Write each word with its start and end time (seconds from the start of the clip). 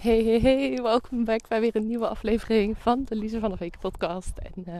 Hey, 0.00 0.24
hey, 0.24 0.40
hey, 0.40 0.82
welkom 0.82 1.24
back 1.24 1.48
bij 1.48 1.60
weer 1.60 1.76
een 1.76 1.86
nieuwe 1.86 2.08
aflevering 2.08 2.78
van 2.78 3.04
de 3.04 3.16
Lise 3.16 3.40
van 3.40 3.48
der 3.48 3.58
Week 3.58 3.78
podcast. 3.80 4.38
En 4.38 4.64
uh, 4.68 4.74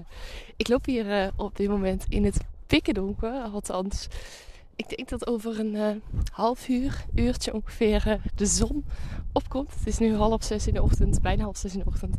ik 0.56 0.68
loop 0.68 0.84
hier 0.84 1.06
uh, 1.06 1.26
op 1.36 1.56
dit 1.56 1.68
moment 1.68 2.04
in 2.08 2.24
het 2.24 2.40
pikken 2.66 2.94
donker, 2.94 3.32
althans 3.32 4.08
ik 4.76 4.96
denk 4.96 5.08
dat 5.08 5.26
over 5.26 5.60
een 5.60 5.74
uh, 5.74 5.88
half 6.32 6.68
uur, 6.68 7.04
uurtje 7.14 7.54
ongeveer, 7.54 8.20
de 8.34 8.46
zon 8.46 8.84
opkomt. 9.32 9.74
Het 9.78 9.86
is 9.86 9.98
nu 9.98 10.14
half 10.14 10.44
zes 10.44 10.66
in 10.66 10.74
de 10.74 10.82
ochtend, 10.82 11.22
bijna 11.22 11.42
half 11.42 11.56
zes 11.56 11.72
in 11.72 11.78
de 11.78 11.86
ochtend. 11.86 12.16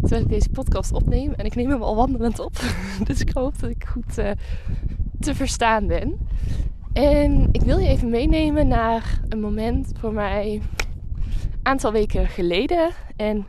Terwijl 0.00 0.22
ik 0.22 0.28
deze 0.28 0.50
podcast 0.50 0.92
opneem. 0.92 1.32
En 1.32 1.44
ik 1.44 1.54
neem 1.54 1.70
hem 1.70 1.82
al 1.82 1.96
wandelend 1.96 2.38
op. 2.38 2.52
dus 3.06 3.20
ik 3.20 3.30
hoop 3.32 3.58
dat 3.58 3.70
ik 3.70 3.84
goed 3.84 4.14
te 5.20 5.34
verstaan 5.34 5.86
ben. 5.86 6.18
En 6.92 7.48
ik 7.52 7.60
wil 7.60 7.78
je 7.78 7.88
even 7.88 8.10
meenemen 8.10 8.68
naar 8.68 9.20
een 9.28 9.40
moment 9.40 9.92
voor 9.98 10.12
mij 10.12 10.60
aantal 11.66 11.92
weken 11.92 12.28
geleden. 12.28 12.90
En 13.16 13.46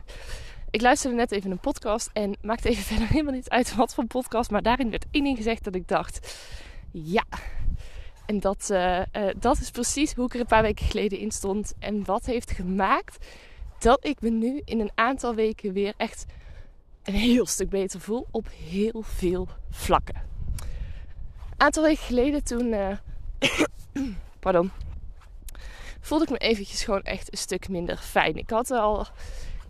ik 0.70 0.80
luisterde 0.80 1.16
net 1.16 1.32
even 1.32 1.50
een 1.50 1.58
podcast 1.58 2.10
en 2.12 2.36
maakte 2.42 2.68
even 2.68 2.84
verder 2.92 3.08
helemaal 3.08 3.32
niet 3.32 3.48
uit 3.48 3.74
wat 3.74 3.94
voor 3.94 4.06
podcast. 4.06 4.50
Maar 4.50 4.62
daarin 4.62 4.90
werd 4.90 5.06
één 5.10 5.24
ding 5.24 5.36
gezegd 5.36 5.64
dat 5.64 5.74
ik 5.74 5.88
dacht: 5.88 6.36
ja, 6.90 7.24
en 8.26 8.40
dat, 8.40 8.68
uh, 8.72 8.98
uh, 8.98 9.04
dat 9.38 9.58
is 9.58 9.70
precies 9.70 10.14
hoe 10.14 10.24
ik 10.24 10.34
er 10.34 10.40
een 10.40 10.46
paar 10.46 10.62
weken 10.62 10.86
geleden 10.86 11.18
in 11.18 11.30
stond. 11.30 11.74
En 11.78 12.04
wat 12.04 12.26
heeft 12.26 12.50
gemaakt 12.50 13.26
dat 13.78 14.06
ik 14.06 14.20
me 14.20 14.30
nu 14.30 14.62
in 14.64 14.80
een 14.80 14.92
aantal 14.94 15.34
weken 15.34 15.72
weer 15.72 15.94
echt 15.96 16.26
een 17.02 17.14
heel 17.14 17.46
stuk 17.46 17.68
beter 17.68 18.00
voel 18.00 18.26
op 18.30 18.48
heel 18.68 19.02
veel 19.02 19.48
vlakken. 19.70 20.14
Een 21.50 21.60
aantal 21.60 21.82
weken 21.82 22.04
geleden 22.04 22.44
toen, 22.44 22.66
uh, 22.66 22.96
pardon, 24.40 24.70
voelde 26.06 26.24
ik 26.24 26.30
me 26.30 26.38
eventjes 26.38 26.84
gewoon 26.84 27.02
echt 27.02 27.32
een 27.32 27.38
stuk 27.38 27.68
minder 27.68 27.96
fijn. 27.96 28.36
Ik 28.36 28.50
had 28.50 28.70
al 28.70 29.06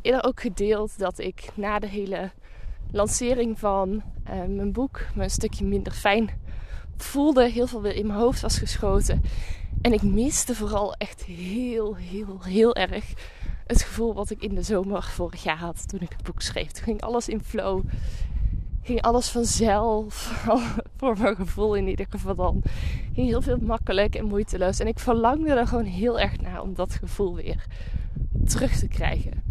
eerder 0.02 0.24
ook 0.24 0.40
gedeeld 0.40 0.98
dat 0.98 1.18
ik 1.18 1.48
na 1.54 1.78
de 1.78 1.86
hele 1.86 2.30
lancering 2.90 3.58
van 3.58 4.02
mijn 4.46 4.72
boek 4.72 5.00
me 5.14 5.22
een 5.22 5.30
stukje 5.30 5.64
minder 5.64 5.92
fijn 5.92 6.30
voelde, 6.96 7.50
heel 7.50 7.66
veel 7.66 7.82
weer 7.82 7.94
in 7.94 8.06
mijn 8.06 8.18
hoofd 8.18 8.40
was 8.40 8.58
geschoten. 8.58 9.22
En 9.82 9.92
ik 9.92 10.02
miste 10.02 10.54
vooral 10.54 10.94
echt 10.94 11.24
heel, 11.24 11.96
heel, 11.96 12.42
heel 12.42 12.74
erg 12.74 13.04
het 13.66 13.82
gevoel 13.82 14.14
wat 14.14 14.30
ik 14.30 14.42
in 14.42 14.54
de 14.54 14.62
zomer 14.62 15.02
vorig 15.02 15.42
jaar 15.42 15.58
had 15.58 15.88
toen 15.88 16.00
ik 16.00 16.12
het 16.12 16.22
boek 16.22 16.42
schreef. 16.42 16.70
Toen 16.70 16.84
ging 16.84 17.00
alles 17.00 17.28
in 17.28 17.42
flow. 17.42 17.84
Ging 18.82 19.02
alles 19.02 19.28
vanzelf. 19.28 20.44
Voor 20.96 21.18
mijn 21.18 21.36
gevoel 21.36 21.74
in 21.74 21.88
ieder 21.88 22.06
geval 22.10 22.34
dan. 22.34 22.62
Heel 23.12 23.42
veel 23.42 23.58
makkelijk 23.60 24.14
en 24.14 24.24
moeiteloos. 24.24 24.80
En 24.80 24.86
ik 24.86 24.98
verlangde 24.98 25.50
er 25.50 25.66
gewoon 25.66 25.84
heel 25.84 26.20
erg 26.20 26.40
naar 26.40 26.62
om 26.62 26.74
dat 26.74 26.94
gevoel 26.94 27.34
weer 27.34 27.66
terug 28.44 28.78
te 28.78 28.88
krijgen. 28.88 29.42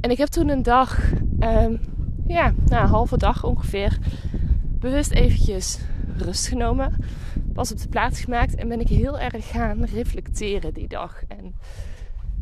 En 0.00 0.10
ik 0.10 0.18
heb 0.18 0.28
toen 0.28 0.48
een 0.48 0.62
dag, 0.62 1.12
um, 1.40 1.80
ja, 2.26 2.54
na 2.66 2.82
een 2.82 2.88
halve 2.88 3.16
dag 3.16 3.44
ongeveer, 3.44 3.98
bewust 4.78 5.10
eventjes 5.10 5.78
rust 6.16 6.48
genomen. 6.48 6.96
Pas 7.52 7.72
op 7.72 7.78
de 7.78 7.88
plaats 7.88 8.20
gemaakt 8.20 8.54
en 8.54 8.68
ben 8.68 8.80
ik 8.80 8.88
heel 8.88 9.18
erg 9.18 9.50
gaan 9.50 9.84
reflecteren 9.84 10.74
die 10.74 10.88
dag. 10.88 11.22
En 11.28 11.54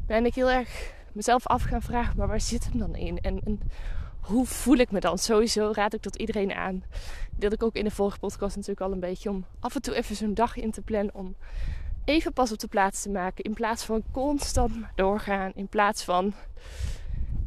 ben 0.06 0.26
ik 0.26 0.34
heel 0.34 0.50
erg 0.50 0.94
mezelf 1.12 1.46
af 1.46 1.62
gaan 1.62 1.82
vragen, 1.82 2.16
maar 2.16 2.28
waar 2.28 2.40
zit 2.40 2.68
hem 2.70 2.78
dan 2.78 2.94
in? 2.94 3.18
En, 3.20 3.40
en 3.44 3.60
hoe 4.26 4.46
voel 4.46 4.76
ik 4.76 4.90
me 4.90 5.00
dan? 5.00 5.18
Sowieso 5.18 5.70
raad 5.74 5.94
ik 5.94 6.00
tot 6.00 6.16
iedereen 6.16 6.52
aan. 6.52 6.84
Dat 7.36 7.52
ik 7.52 7.62
ook 7.62 7.74
in 7.74 7.84
de 7.84 7.90
vorige 7.90 8.18
podcast 8.18 8.56
natuurlijk 8.56 8.80
al 8.80 8.92
een 8.92 9.00
beetje 9.00 9.30
om 9.30 9.46
af 9.60 9.74
en 9.74 9.82
toe 9.82 9.94
even 9.94 10.16
zo'n 10.16 10.34
dag 10.34 10.56
in 10.56 10.70
te 10.70 10.82
plannen. 10.82 11.14
Om 11.14 11.36
even 12.04 12.32
pas 12.32 12.52
op 12.52 12.58
de 12.58 12.68
plaats 12.68 13.02
te 13.02 13.10
maken. 13.10 13.44
In 13.44 13.54
plaats 13.54 13.84
van 13.84 14.02
constant 14.12 14.72
doorgaan. 14.94 15.52
In 15.54 15.68
plaats 15.68 16.04
van 16.04 16.34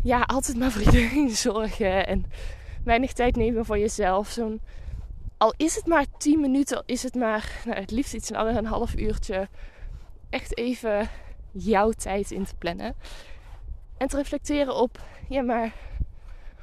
ja, 0.04 0.22
altijd 0.22 0.58
maar 0.58 0.72
voor 0.72 0.82
iedereen 0.82 1.30
zorgen. 1.48 2.08
En 2.08 2.26
weinig 2.84 3.14
tijd 3.14 3.36
nemen 3.36 3.66
voor 3.66 3.78
jezelf. 3.78 4.30
Zo'n 4.30 4.62
al 5.38 5.54
is 5.58 5.76
het 5.76 5.86
maar 5.86 6.06
10 6.18 6.40
minuten, 6.40 6.78
al 6.78 6.84
is 6.86 7.04
het 7.04 7.16
maar 7.16 7.62
nou, 7.66 7.80
het 7.80 7.92
liefst 7.92 8.14
iets 8.14 8.30
een 8.30 8.66
half 8.66 8.96
uurtje. 8.96 9.48
Echt 10.30 10.58
even 10.58 11.10
jouw 11.52 11.92
tijd 11.92 12.32
in 12.32 12.46
te 12.46 12.56
plannen. 12.56 12.96
En 13.98 14.08
te 14.08 14.16
reflecteren 14.18 14.76
op, 14.76 15.00
ja 15.30 15.42
maar, 15.42 15.74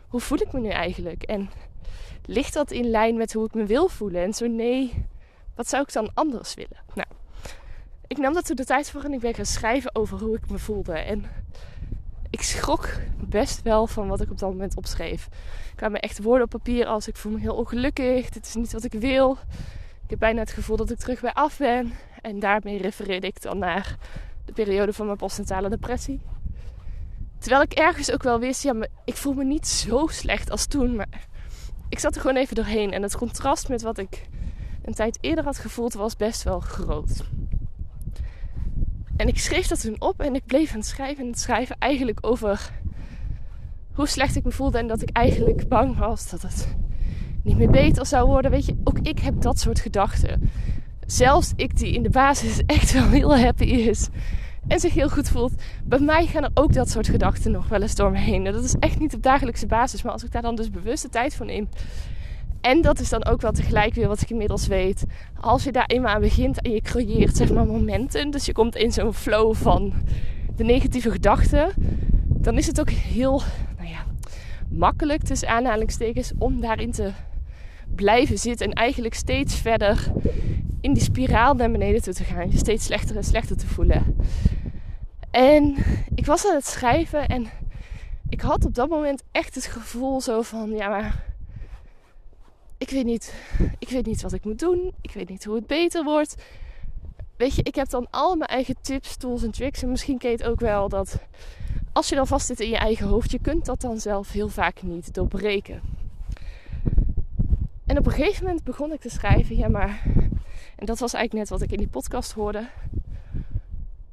hoe 0.09 0.21
voel 0.21 0.41
ik 0.41 0.53
me 0.53 0.61
nu 0.61 0.69
eigenlijk? 0.69 1.23
En 1.23 1.51
ligt 2.25 2.53
dat 2.53 2.71
in 2.71 2.91
lijn 2.91 3.17
met 3.17 3.33
hoe 3.33 3.47
ik 3.47 3.55
me 3.55 3.65
wil 3.65 3.89
voelen? 3.89 4.23
En 4.23 4.35
zo 4.35 4.47
nee, 4.47 5.07
wat 5.55 5.69
zou 5.69 5.83
ik 5.83 5.93
dan 5.93 6.11
anders 6.15 6.55
willen? 6.55 6.79
Nou, 6.95 7.09
ik 8.07 8.19
nam 8.19 8.35
dat 8.35 8.47
toen 8.47 8.57
de 8.57 8.65
tijd 8.65 8.91
voor 8.91 9.03
en 9.03 9.13
ik 9.13 9.21
ben 9.21 9.35
gaan 9.35 9.47
schrijven 9.47 9.95
over 9.95 10.19
hoe 10.19 10.37
ik 10.37 10.51
me 10.51 10.59
voelde. 10.59 10.93
En 10.93 11.25
ik 12.31 12.43
schrok 12.43 12.89
best 13.29 13.63
wel 13.63 13.87
van 13.87 14.09
wat 14.09 14.21
ik 14.21 14.31
op 14.31 14.39
dat 14.39 14.51
moment 14.51 14.77
opschreef. 14.77 15.27
Ik 15.71 15.77
kwamen 15.77 16.01
echt 16.01 16.23
woorden 16.23 16.45
op 16.45 16.51
papier 16.51 16.87
als 16.87 17.09
ik 17.09 17.17
voel 17.17 17.33
me 17.33 17.39
heel 17.39 17.57
ongelukkig. 17.57 18.29
Dit 18.29 18.47
is 18.47 18.55
niet 18.55 18.73
wat 18.73 18.85
ik 18.85 18.93
wil. 18.93 19.39
Ik 20.05 20.11
heb 20.11 20.19
bijna 20.19 20.41
het 20.41 20.51
gevoel 20.51 20.77
dat 20.77 20.91
ik 20.91 20.99
terug 20.99 21.21
bij 21.21 21.33
af 21.33 21.59
ben. 21.59 21.93
En 22.23 22.39
daarmee 22.39 22.79
refereerde 22.79 23.27
ik 23.27 23.43
dan 23.43 23.59
naar 23.59 23.97
de 24.45 24.53
periode 24.53 24.93
van 24.93 25.07
mijn 25.07 25.19
postnatale 25.19 25.69
depressie. 25.69 26.21
Terwijl 27.39 27.63
ik 27.63 27.73
ergens 27.73 28.13
ook 28.13 28.23
wel 28.23 28.39
wist, 28.39 28.63
ja, 28.63 28.73
maar 28.73 28.89
ik 29.05 29.17
voel 29.17 29.33
me 29.33 29.45
niet 29.45 29.67
zo 29.67 30.07
slecht 30.07 30.51
als 30.51 30.67
toen. 30.67 30.97
Maar 30.97 31.09
ik 31.89 31.99
zat 31.99 32.15
er 32.15 32.21
gewoon 32.21 32.37
even 32.37 32.55
doorheen. 32.55 32.93
En 32.93 33.03
het 33.03 33.17
contrast 33.17 33.69
met 33.69 33.83
wat 33.83 33.99
ik 33.99 34.29
een 34.83 34.95
tijd 34.95 35.19
eerder 35.21 35.45
had 35.45 35.59
gevoeld 35.59 35.95
was 35.95 36.17
best 36.17 36.43
wel 36.43 36.61
groot. 36.61 37.25
En 39.17 39.29
ik 39.29 39.39
schreef 39.39 39.67
dat 39.67 39.81
toen 39.81 39.97
op 39.99 40.21
en 40.21 40.35
ik 40.35 40.47
bleef 40.47 40.71
aan 40.71 40.79
het 40.79 40.87
schrijven 40.87 41.25
en 41.25 41.31
het 41.31 41.41
schrijven 41.41 41.77
eigenlijk 41.79 42.19
over 42.21 42.71
hoe 43.93 44.09
slecht 44.09 44.37
ik 44.37 44.45
me 44.45 44.51
voelde 44.51 44.79
en 44.79 44.87
dat 44.87 45.03
ik 45.03 45.11
eigenlijk 45.11 45.69
bang 45.69 45.99
was 45.99 46.31
dat 46.31 46.43
het 46.43 46.77
niet 47.43 47.57
meer 47.57 47.71
beter 47.71 48.07
zou 48.07 48.27
worden. 48.27 48.51
Weet 48.51 48.67
je, 48.67 48.77
ook 48.85 48.99
ik 48.99 49.19
heb 49.19 49.41
dat 49.41 49.59
soort 49.59 49.81
gedachten. 49.81 50.51
Zelfs 51.07 51.53
ik 51.57 51.77
die 51.77 51.93
in 51.93 52.03
de 52.03 52.11
basis 52.11 52.63
echt 52.67 52.93
wel 52.93 53.09
heel 53.09 53.39
happy 53.39 53.65
is 53.65 54.09
en 54.69 54.81
zich 54.81 54.95
heel 54.95 55.09
goed 55.09 55.29
voelt. 55.29 55.53
Bij 55.85 55.99
mij 55.99 56.27
gaan 56.27 56.45
er 56.45 56.51
ook 56.55 56.73
dat 56.73 56.91
soort 56.91 57.09
gedachten 57.09 57.51
nog 57.51 57.69
wel 57.69 57.83
eens 57.83 57.95
door 57.95 58.11
me 58.11 58.19
heen. 58.19 58.45
Dat 58.45 58.65
is 58.65 58.75
echt 58.79 58.99
niet 58.99 59.15
op 59.15 59.23
dagelijkse 59.23 59.67
basis, 59.67 60.03
maar 60.03 60.13
als 60.13 60.25
ik 60.25 60.33
daar 60.33 60.43
dan 60.43 60.57
dus 60.57 60.71
bewust 60.71 61.03
de 61.03 61.09
tijd 61.09 61.35
voor 61.35 61.47
neem 61.47 61.69
en 62.67 62.81
dat 62.81 63.01
is 63.01 63.09
dan 63.09 63.25
ook 63.25 63.41
wel 63.41 63.53
tegelijk 63.53 63.95
weer 63.95 64.09
wat 64.09 64.21
ik 64.21 64.31
inmiddels 64.31 64.67
weet. 64.67 65.05
Als 65.41 65.65
je 65.65 65.73
daar 65.73 65.87
eenmaal 65.87 66.15
aan 66.15 66.21
begint 66.21 66.63
en 66.63 66.71
je 66.71 66.81
creëert 66.81 67.37
zeg 67.37 67.53
maar 67.53 67.67
momenten. 67.67 68.31
Dus 68.31 68.47
je 68.47 68.53
komt 68.53 68.77
in 68.77 68.93
zo'n 68.93 69.15
flow 69.15 69.55
van 69.55 69.93
de 70.57 70.65
negatieve 70.65 71.11
gedachten. 71.11 71.69
Dan 72.27 72.59
is 72.59 72.67
het 72.67 72.81
ook 72.81 72.91
heel 72.91 73.43
nou 73.77 73.89
ja, 73.89 74.05
makkelijk 74.69 75.23
tussen 75.23 75.49
aanhalingstekens 75.49 76.33
om 76.39 76.61
daarin 76.61 76.91
te 76.91 77.11
blijven 77.95 78.39
zitten. 78.39 78.67
En 78.67 78.73
eigenlijk 78.73 79.15
steeds 79.15 79.55
verder 79.55 80.13
in 80.81 80.93
die 80.93 81.03
spiraal 81.03 81.55
naar 81.55 81.71
beneden 81.71 82.03
toe 82.03 82.15
te 82.15 82.25
gaan. 82.25 82.51
Je 82.51 82.59
steeds 82.59 82.85
slechter 82.85 83.17
en 83.17 83.25
slechter 83.25 83.57
te 83.57 83.67
voelen. 83.67 84.17
En 85.37 85.77
ik 86.15 86.27
was 86.27 86.47
aan 86.47 86.55
het 86.55 86.67
schrijven 86.67 87.29
en 87.29 87.47
ik 88.29 88.41
had 88.41 88.65
op 88.65 88.75
dat 88.75 88.89
moment 88.89 89.23
echt 89.33 89.55
het 89.55 89.67
gevoel 89.67 90.21
zo 90.21 90.43
van... 90.43 90.71
Ja, 90.71 90.89
maar 90.89 91.25
ik 92.79 92.91
weet 92.91 93.05
niet, 93.05 93.35
ik 93.79 93.89
weet 93.89 94.07
niet 94.07 94.23
wat 94.23 94.33
ik 94.33 94.45
moet 94.45 94.59
doen. 94.59 94.95
Ik 95.01 95.13
weet 95.13 95.29
niet 95.29 95.45
hoe 95.45 95.55
het 95.55 95.67
beter 95.67 96.05
wordt. 96.05 96.35
weet 97.37 97.55
je, 97.55 97.63
ik 97.63 97.75
heb 97.75 97.89
dan 97.89 98.07
al 98.11 98.37
mijn 98.37 98.51
eigen 98.51 98.77
tips, 98.81 99.17
tools 99.17 99.43
en 99.43 99.51
tricks. 99.51 99.83
En 99.83 99.91
misschien 99.91 100.19
ken 100.19 100.31
je 100.31 100.37
het 100.37 100.47
ook 100.47 100.61
wel 100.61 100.89
dat 100.89 101.19
als 101.93 102.09
je 102.09 102.15
dan 102.15 102.27
vast 102.27 102.47
zit 102.47 102.61
in 102.61 102.69
je 102.69 102.77
eigen 102.77 103.07
hoofd, 103.07 103.31
je 103.31 103.41
kunt 103.41 103.65
dat 103.65 103.81
dan 103.81 104.01
zelf 104.01 104.33
heel 104.33 104.49
vaak 104.49 104.83
niet 104.83 105.15
doorbreken. 105.15 105.81
En 107.87 107.99
op 107.99 108.07
een 108.07 108.13
gegeven 108.13 108.45
moment 108.45 108.65
begon 108.65 108.93
ik 108.93 109.01
te 109.01 109.11
schrijven, 109.11 109.57
ja 109.57 109.69
maar, 109.69 110.03
en 110.77 110.87
dat 110.87 110.99
was 110.99 111.13
eigenlijk 111.13 111.33
net 111.33 111.59
wat 111.59 111.69
ik 111.69 111.73
in 111.73 111.79
die 111.79 111.89
podcast 111.89 112.33
hoorde. 112.33 112.69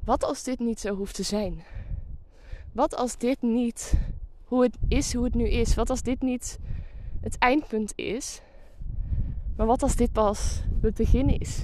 Wat 0.04 0.24
als 0.24 0.42
dit 0.42 0.58
niet 0.58 0.80
zo 0.80 0.96
hoeft 0.96 1.14
te 1.14 1.22
zijn? 1.22 1.62
Wat 2.72 2.96
als 2.96 3.16
dit 3.16 3.42
niet 3.42 3.94
hoe 4.44 4.62
het 4.62 4.76
is, 4.88 5.14
hoe 5.14 5.24
het 5.24 5.34
nu 5.34 5.48
is? 5.48 5.74
Wat 5.74 5.90
als 5.90 6.02
dit 6.02 6.22
niet 6.22 6.58
het 7.20 7.38
eindpunt 7.38 7.92
is? 7.96 8.40
Maar 9.56 9.66
wat 9.66 9.82
als 9.82 9.96
dit 9.96 10.12
pas 10.12 10.62
het 10.80 10.94
begin 10.94 11.40
is? 11.40 11.62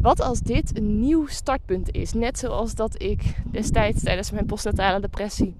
Wat 0.00 0.20
als 0.20 0.40
dit 0.40 0.76
een 0.76 1.00
nieuw 1.00 1.26
startpunt 1.26 1.92
is? 1.92 2.12
Net 2.12 2.38
zoals 2.38 2.74
dat 2.74 3.02
ik 3.02 3.42
destijds 3.50 4.02
tijdens 4.02 4.30
mijn 4.30 4.46
postnatale 4.46 5.00
depressie. 5.00 5.56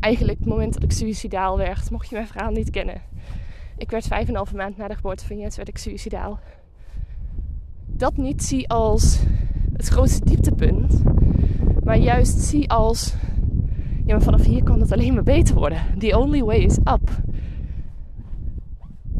Eigenlijk 0.00 0.38
het 0.38 0.48
moment 0.48 0.72
dat 0.72 0.82
ik 0.82 0.92
suicidaal 0.92 1.56
werd, 1.56 1.90
mocht 1.90 2.08
je 2.08 2.14
mijn 2.14 2.26
verhaal 2.26 2.50
niet 2.50 2.70
kennen. 2.70 3.02
Ik 3.76 3.90
werd 3.90 4.06
vijf 4.06 4.22
en 4.22 4.28
een 4.28 4.36
halve 4.36 4.56
maand 4.56 4.76
na 4.76 4.88
de 4.88 4.94
geboorte 4.94 5.26
van 5.26 5.38
Jens 5.38 5.56
werd 5.56 5.68
ik 5.68 5.78
suicidaal. 5.78 6.38
Dat 7.86 8.16
niet 8.16 8.42
zie 8.42 8.68
als 8.68 9.18
het 9.76 9.88
grootste 9.88 10.24
dieptepunt. 10.24 11.02
Maar 11.84 11.98
juist 11.98 12.38
zie 12.38 12.70
als... 12.70 13.14
Ja, 14.04 14.14
maar 14.14 14.22
vanaf 14.22 14.44
hier 14.44 14.62
kan 14.62 14.80
het 14.80 14.92
alleen 14.92 15.14
maar 15.14 15.22
beter 15.22 15.54
worden. 15.54 15.78
The 15.98 16.18
only 16.18 16.42
way 16.42 16.58
is 16.58 16.78
up. 16.78 17.10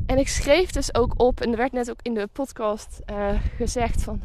En 0.06 0.18
ik 0.18 0.28
schreef 0.28 0.70
dus 0.70 0.94
ook 0.94 1.14
op, 1.16 1.40
en 1.40 1.50
er 1.50 1.56
werd 1.56 1.72
net 1.72 1.90
ook 1.90 2.00
in 2.02 2.14
de 2.14 2.28
podcast 2.32 3.02
uh, 3.10 3.28
gezegd 3.56 4.02
van... 4.02 4.20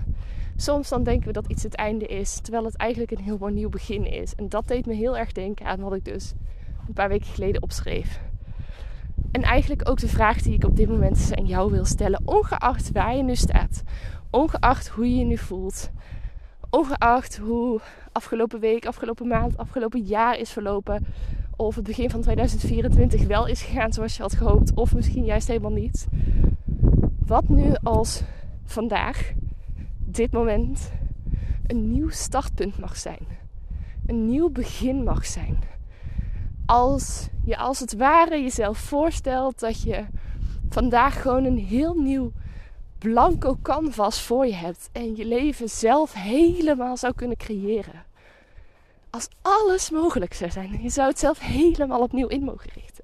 Soms 0.55 0.89
dan 0.89 1.03
denken 1.03 1.27
we 1.27 1.33
dat 1.33 1.47
iets 1.47 1.63
het 1.63 1.75
einde 1.75 2.05
is, 2.05 2.39
terwijl 2.41 2.65
het 2.65 2.75
eigenlijk 2.75 3.11
een 3.11 3.23
heel 3.23 3.37
mooi 3.37 3.53
nieuw 3.53 3.69
begin 3.69 4.05
is. 4.05 4.35
En 4.35 4.49
dat 4.49 4.67
deed 4.67 4.85
me 4.85 4.93
heel 4.93 5.17
erg 5.17 5.31
denken 5.31 5.65
aan 5.65 5.79
wat 5.79 5.93
ik 5.93 6.05
dus 6.05 6.33
een 6.87 6.93
paar 6.93 7.09
weken 7.09 7.27
geleden 7.27 7.61
opschreef. 7.61 8.21
En 9.31 9.41
eigenlijk 9.41 9.89
ook 9.89 9.99
de 9.99 10.07
vraag 10.07 10.41
die 10.41 10.53
ik 10.53 10.63
op 10.63 10.75
dit 10.75 10.89
moment 10.89 11.31
aan 11.35 11.45
jou 11.45 11.71
wil 11.71 11.85
stellen, 11.85 12.21
ongeacht 12.25 12.91
waar 12.91 13.15
je 13.15 13.23
nu 13.23 13.35
staat, 13.35 13.83
ongeacht 14.29 14.87
hoe 14.87 15.09
je 15.09 15.15
je 15.15 15.25
nu 15.25 15.37
voelt, 15.37 15.91
ongeacht 16.71 17.37
hoe 17.37 17.79
afgelopen 18.11 18.59
week, 18.59 18.85
afgelopen 18.85 19.27
maand, 19.27 19.57
afgelopen 19.57 20.01
jaar 20.01 20.37
is 20.37 20.51
verlopen, 20.51 21.05
of 21.55 21.75
het 21.75 21.83
begin 21.83 22.09
van 22.09 22.21
2024 22.21 23.23
wel 23.23 23.47
is 23.47 23.61
gegaan 23.61 23.93
zoals 23.93 24.15
je 24.15 24.21
had 24.21 24.35
gehoopt, 24.35 24.73
of 24.73 24.93
misschien 24.93 25.25
juist 25.25 25.47
helemaal 25.47 25.71
niet. 25.71 26.07
Wat 27.25 27.49
nu 27.49 27.73
als 27.83 28.23
vandaag, 28.63 29.31
dit 30.05 30.31
moment, 30.31 30.91
een 31.67 31.91
nieuw 31.91 32.09
startpunt 32.09 32.79
mag 32.79 32.97
zijn, 32.97 33.27
een 34.05 34.25
nieuw 34.25 34.49
begin 34.49 35.03
mag 35.03 35.25
zijn. 35.25 35.59
Als 36.65 37.29
je 37.45 37.57
als 37.57 37.79
het 37.79 37.95
ware 37.95 38.41
jezelf 38.41 38.77
voorstelt 38.77 39.59
dat 39.59 39.81
je 39.81 40.05
vandaag 40.69 41.21
gewoon 41.21 41.43
een 41.43 41.57
heel 41.57 41.95
nieuw 41.95 42.31
blanco 43.01 43.57
canvas 43.61 44.21
voor 44.21 44.45
je 44.45 44.53
hebt 44.53 44.89
en 44.91 45.15
je 45.15 45.25
leven 45.25 45.69
zelf 45.69 46.13
helemaal 46.13 46.97
zou 46.97 47.13
kunnen 47.13 47.37
creëren. 47.37 48.05
Als 49.09 49.27
alles 49.41 49.89
mogelijk 49.89 50.33
zou 50.33 50.51
zijn, 50.51 50.81
je 50.81 50.89
zou 50.89 51.07
het 51.09 51.19
zelf 51.19 51.39
helemaal 51.39 52.01
opnieuw 52.01 52.27
in 52.27 52.43
mogen 52.43 52.69
richten. 52.73 53.03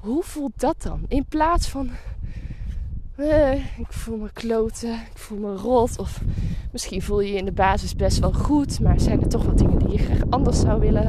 Hoe 0.00 0.22
voelt 0.22 0.60
dat 0.60 0.82
dan? 0.82 1.04
In 1.08 1.24
plaats 1.24 1.68
van, 1.68 1.90
eh, 3.16 3.54
ik 3.78 3.92
voel 3.92 4.16
me 4.16 4.32
kloten, 4.32 4.92
ik 4.92 5.18
voel 5.18 5.38
me 5.38 5.56
rot, 5.56 5.98
of 5.98 6.20
misschien 6.72 7.02
voel 7.02 7.20
je 7.20 7.32
je 7.32 7.38
in 7.38 7.44
de 7.44 7.52
basis 7.52 7.96
best 7.96 8.18
wel 8.18 8.32
goed, 8.32 8.80
maar 8.80 9.00
zijn 9.00 9.20
er 9.20 9.28
toch 9.28 9.44
wat 9.44 9.58
dingen 9.58 9.78
die 9.78 9.90
je 9.90 9.98
graag 9.98 10.30
anders 10.30 10.60
zou 10.60 10.80
willen? 10.80 11.06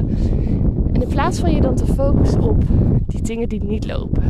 En 0.92 1.02
in 1.02 1.08
plaats 1.08 1.38
van 1.38 1.54
je 1.54 1.60
dan 1.60 1.74
te 1.74 1.86
focussen 1.86 2.40
op 2.40 2.62
die 3.06 3.22
dingen 3.22 3.48
die 3.48 3.64
niet 3.64 3.86
lopen, 3.86 4.24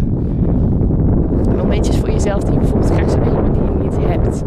momentjes 1.67 1.97
voor 1.97 2.11
jezelf 2.11 2.43
die 2.43 2.53
je 2.53 2.59
bijvoorbeeld 2.59 2.93
graag 2.93 3.11
zou 3.11 3.25
willen, 3.25 3.43
maar 3.43 3.53
die 3.53 3.63
je 3.63 3.79
niet 3.83 4.09
hebt. 4.09 4.45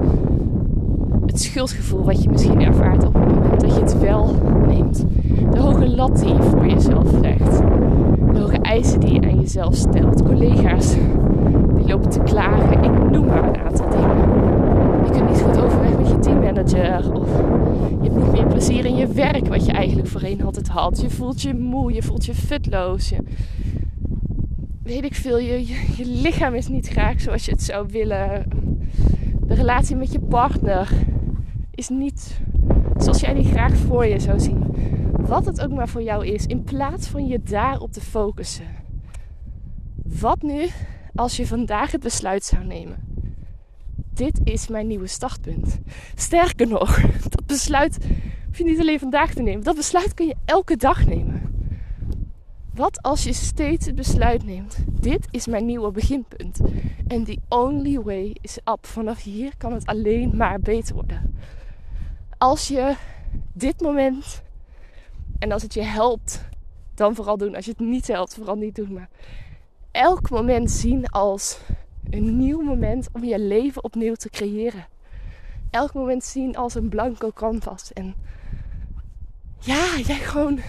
Het 1.25 1.41
schuldgevoel 1.41 2.03
wat 2.03 2.23
je 2.23 2.29
misschien 2.29 2.61
ervaart 2.61 3.05
op 3.05 3.13
het 3.13 3.27
moment 3.27 3.61
dat 3.61 3.75
je 3.75 3.81
het 3.81 3.99
wel 3.99 4.35
neemt. 4.67 5.05
De 5.51 5.59
hoge 5.59 5.89
lat 5.89 6.19
die 6.19 6.33
je 6.33 6.41
voor 6.41 6.67
jezelf 6.67 7.11
legt. 7.11 7.57
De 8.33 8.39
hoge 8.39 8.57
eisen 8.61 8.99
die 8.99 9.13
je 9.13 9.21
aan 9.21 9.39
jezelf 9.39 9.75
stelt. 9.75 10.23
Collega's 10.23 10.95
die 11.77 11.87
lopen 11.87 12.09
te 12.09 12.19
klagen. 12.19 12.83
Ik 12.83 13.11
noem 13.11 13.25
maar 13.25 13.47
een 13.47 13.59
aantal 13.59 13.89
dingen. 13.89 14.17
Je 15.05 15.11
kunt 15.11 15.29
niet 15.29 15.41
goed 15.41 15.61
overweg 15.61 15.97
met 15.97 16.07
je 16.07 16.19
teammanager. 16.19 17.13
Of 17.13 17.27
je 18.01 18.09
hebt 18.09 18.23
niet 18.23 18.31
meer 18.31 18.47
plezier 18.47 18.85
in 18.85 18.95
je 18.95 19.07
werk 19.07 19.47
wat 19.47 19.65
je 19.65 19.71
eigenlijk 19.71 20.07
voorheen 20.07 20.43
altijd 20.43 20.67
had. 20.67 21.01
Je 21.01 21.09
voelt 21.09 21.41
je 21.41 21.53
moe, 21.53 21.93
je 21.93 22.01
voelt 22.01 22.25
je 22.25 22.35
futloos. 22.35 23.13
Weet 24.89 25.03
ik 25.03 25.15
veel, 25.15 25.37
je, 25.37 25.67
je, 25.67 26.05
lichaam 26.05 26.53
is 26.53 26.67
niet 26.67 26.87
graag 26.87 27.21
zoals 27.21 27.45
je 27.45 27.51
het 27.51 27.63
zou 27.63 27.87
willen. 27.89 28.45
De 29.41 29.53
relatie 29.53 29.95
met 29.95 30.11
je 30.11 30.19
partner 30.19 30.89
is 31.71 31.89
niet 31.89 32.39
zoals 32.97 33.19
jij 33.19 33.33
die 33.33 33.45
graag 33.45 33.75
voor 33.75 34.05
je 34.05 34.19
zou 34.19 34.39
zien. 34.39 34.65
Wat 35.11 35.45
het 35.45 35.61
ook 35.61 35.71
maar 35.71 35.89
voor 35.89 36.01
jou 36.01 36.27
is, 36.27 36.45
in 36.45 36.63
plaats 36.63 37.07
van 37.07 37.27
je 37.27 37.43
daarop 37.43 37.91
te 37.91 38.01
focussen. 38.01 38.65
Wat 40.19 40.41
nu 40.41 40.67
als 41.15 41.37
je 41.37 41.47
vandaag 41.47 41.91
het 41.91 42.01
besluit 42.01 42.43
zou 42.43 42.65
nemen? 42.65 42.97
Dit 44.13 44.39
is 44.43 44.67
mijn 44.67 44.87
nieuwe 44.87 45.07
startpunt. 45.07 45.79
Sterker 46.15 46.67
nog, 46.67 47.01
dat 47.29 47.45
besluit 47.45 47.97
hoef 48.45 48.57
je 48.57 48.63
niet 48.63 48.79
alleen 48.79 48.99
vandaag 48.99 49.33
te 49.33 49.41
nemen. 49.41 49.63
Dat 49.63 49.75
besluit 49.75 50.13
kun 50.13 50.27
je 50.27 50.35
elke 50.45 50.75
dag 50.75 51.05
nemen. 51.05 51.28
Wat 52.79 53.01
als 53.01 53.23
je 53.23 53.33
steeds 53.33 53.85
het 53.85 53.95
besluit 53.95 54.45
neemt: 54.45 54.77
dit 54.87 55.27
is 55.31 55.47
mijn 55.47 55.65
nieuwe 55.65 55.91
beginpunt. 55.91 56.59
En 57.07 57.23
the 57.23 57.39
only 57.49 57.99
way 58.01 58.35
is 58.41 58.57
up. 58.57 58.85
Vanaf 58.85 59.23
hier 59.23 59.57
kan 59.57 59.73
het 59.73 59.85
alleen 59.85 60.37
maar 60.37 60.59
beter 60.59 60.95
worden. 60.95 61.37
Als 62.37 62.67
je 62.67 62.95
dit 63.53 63.81
moment, 63.81 64.41
en 65.39 65.51
als 65.51 65.61
het 65.61 65.73
je 65.73 65.81
helpt, 65.81 66.45
dan 66.93 67.15
vooral 67.15 67.37
doen. 67.37 67.55
Als 67.55 67.65
je 67.65 67.71
het 67.71 67.79
niet 67.79 68.07
helpt, 68.07 68.33
vooral 68.35 68.55
niet 68.55 68.75
doen. 68.75 68.93
Maar 68.93 69.09
elk 69.91 70.29
moment 70.29 70.71
zien 70.71 71.07
als 71.07 71.59
een 72.09 72.37
nieuw 72.37 72.61
moment 72.61 73.09
om 73.11 73.23
je 73.23 73.39
leven 73.39 73.83
opnieuw 73.83 74.15
te 74.15 74.29
creëren. 74.29 74.87
Elk 75.69 75.93
moment 75.93 76.23
zien 76.23 76.57
als 76.57 76.75
een 76.75 76.89
blanco 76.89 77.31
canvas. 77.31 77.93
En 77.93 78.15
ja, 79.59 79.97
jij 80.05 80.19
gewoon 80.19 80.59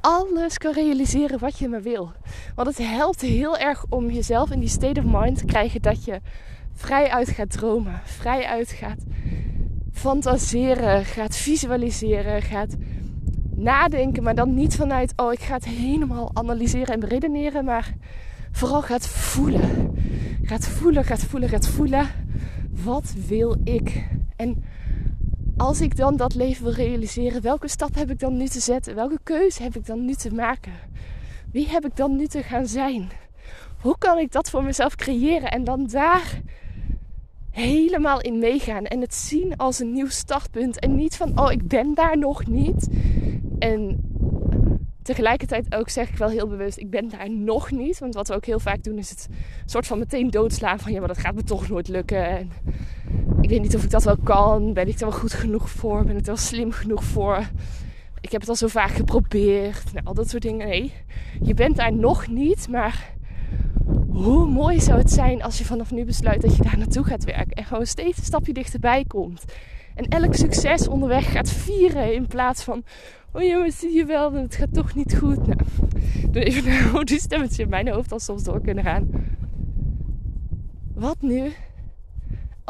alles 0.00 0.58
kan 0.58 0.72
realiseren 0.72 1.38
wat 1.38 1.58
je 1.58 1.68
maar 1.68 1.82
wil. 1.82 2.12
Want 2.54 2.68
het 2.68 2.78
helpt 2.78 3.20
heel 3.20 3.58
erg 3.58 3.84
om 3.88 4.10
jezelf 4.10 4.50
in 4.50 4.60
die 4.60 4.68
state 4.68 5.00
of 5.00 5.06
mind 5.06 5.38
te 5.38 5.44
krijgen 5.44 5.82
dat 5.82 6.04
je 6.04 6.20
vrij 6.72 7.10
uit 7.10 7.28
gaat 7.28 7.50
dromen, 7.50 8.00
vrij 8.04 8.44
uit 8.44 8.70
gaat 8.70 9.04
fantaseren, 9.92 11.04
gaat 11.04 11.36
visualiseren, 11.36 12.42
gaat 12.42 12.76
nadenken, 13.54 14.22
maar 14.22 14.34
dan 14.34 14.54
niet 14.54 14.76
vanuit 14.76 15.12
oh 15.16 15.32
ik 15.32 15.40
ga 15.40 15.54
het 15.54 15.64
helemaal 15.64 16.30
analyseren 16.32 16.94
en 16.94 17.00
beredeneren, 17.00 17.64
maar 17.64 17.94
vooral 18.50 18.82
gaat 18.82 19.06
voelen. 19.06 19.94
Gaat 20.42 20.66
voelen, 20.66 21.04
gaat 21.04 21.24
voelen, 21.24 21.48
gaat 21.48 21.68
voelen. 21.68 22.08
Wat 22.84 23.14
wil 23.26 23.56
ik? 23.64 24.08
En 24.36 24.64
als 25.60 25.80
ik 25.80 25.96
dan 25.96 26.16
dat 26.16 26.34
leven 26.34 26.64
wil 26.64 26.72
realiseren, 26.72 27.42
welke 27.42 27.68
stap 27.68 27.94
heb 27.94 28.10
ik 28.10 28.18
dan 28.18 28.36
nu 28.36 28.46
te 28.46 28.60
zetten? 28.60 28.94
Welke 28.94 29.18
keuze 29.22 29.62
heb 29.62 29.76
ik 29.76 29.86
dan 29.86 30.04
nu 30.04 30.14
te 30.14 30.34
maken? 30.34 30.72
Wie 31.52 31.68
heb 31.68 31.84
ik 31.84 31.96
dan 31.96 32.16
nu 32.16 32.26
te 32.26 32.42
gaan 32.42 32.66
zijn? 32.66 33.10
Hoe 33.80 33.98
kan 33.98 34.18
ik 34.18 34.32
dat 34.32 34.50
voor 34.50 34.62
mezelf 34.62 34.94
creëren 34.94 35.50
en 35.50 35.64
dan 35.64 35.86
daar 35.86 36.40
helemaal 37.50 38.20
in 38.20 38.38
meegaan 38.38 38.84
en 38.84 39.00
het 39.00 39.14
zien 39.14 39.56
als 39.56 39.78
een 39.78 39.92
nieuw 39.92 40.08
startpunt 40.08 40.78
en 40.78 40.94
niet 40.94 41.16
van 41.16 41.40
oh 41.40 41.52
ik 41.52 41.68
ben 41.68 41.94
daar 41.94 42.18
nog 42.18 42.46
niet 42.46 42.88
en 43.58 44.00
tegelijkertijd 45.02 45.74
ook 45.74 45.88
zeg 45.88 46.08
ik 46.08 46.16
wel 46.16 46.28
heel 46.28 46.48
bewust 46.48 46.78
ik 46.78 46.90
ben 46.90 47.08
daar 47.08 47.30
nog 47.30 47.70
niet 47.70 47.98
want 47.98 48.14
wat 48.14 48.28
we 48.28 48.34
ook 48.34 48.44
heel 48.44 48.60
vaak 48.60 48.82
doen 48.82 48.98
is 48.98 49.10
het 49.10 49.28
soort 49.64 49.86
van 49.86 49.98
meteen 49.98 50.30
doodslaan 50.30 50.78
van 50.78 50.92
ja 50.92 50.98
maar 50.98 51.08
dat 51.08 51.18
gaat 51.18 51.34
me 51.34 51.42
toch 51.42 51.68
nooit 51.68 51.88
lukken 51.88 52.28
en 52.28 52.50
ik 53.40 53.48
weet 53.48 53.62
niet 53.62 53.76
of 53.76 53.84
ik 53.84 53.90
dat 53.90 54.04
wel 54.04 54.16
kan. 54.16 54.72
Ben 54.72 54.88
ik 54.88 54.94
er 54.94 55.00
wel 55.00 55.18
goed 55.18 55.32
genoeg 55.32 55.70
voor? 55.70 56.04
Ben 56.04 56.14
ik 56.14 56.20
er 56.20 56.26
wel 56.26 56.36
slim 56.36 56.72
genoeg 56.72 57.04
voor? 57.04 57.48
Ik 58.20 58.32
heb 58.32 58.40
het 58.40 58.50
al 58.50 58.56
zo 58.56 58.66
vaak 58.66 58.90
geprobeerd. 58.90 59.92
Nou, 59.92 60.06
al 60.06 60.14
dat 60.14 60.30
soort 60.30 60.42
dingen. 60.42 60.68
Nee, 60.68 60.92
je 61.42 61.54
bent 61.54 61.76
daar 61.76 61.92
nog 61.92 62.28
niet. 62.28 62.68
Maar 62.68 63.12
hoe 64.08 64.46
mooi 64.46 64.80
zou 64.80 64.98
het 64.98 65.10
zijn 65.10 65.42
als 65.42 65.58
je 65.58 65.64
vanaf 65.64 65.90
nu 65.90 66.04
besluit 66.04 66.42
dat 66.42 66.56
je 66.56 66.62
daar 66.62 66.78
naartoe 66.78 67.04
gaat 67.04 67.24
werken. 67.24 67.52
En 67.56 67.64
gewoon 67.64 67.86
steeds 67.86 68.18
een 68.18 68.24
stapje 68.24 68.52
dichterbij 68.52 69.04
komt. 69.04 69.44
En 69.94 70.08
elk 70.08 70.34
succes 70.34 70.88
onderweg 70.88 71.32
gaat 71.32 71.50
vieren. 71.50 72.14
In 72.14 72.26
plaats 72.26 72.62
van, 72.62 72.84
oh 73.32 73.42
jongens, 73.42 73.78
zie 73.78 73.94
je 73.94 74.04
wel, 74.04 74.32
het 74.32 74.54
gaat 74.54 74.74
toch 74.74 74.94
niet 74.94 75.16
goed. 75.16 75.46
Nou, 75.46 75.60
doe 76.30 76.42
even 76.42 76.84
hoe 76.90 77.04
die 77.04 77.20
stemmetje 77.20 77.62
in 77.62 77.68
mijn 77.68 77.88
hoofd 77.88 78.12
al 78.12 78.20
soms 78.20 78.42
door 78.42 78.60
kunnen 78.60 78.84
gaan. 78.84 79.08
Wat 80.94 81.16
nu 81.20 81.52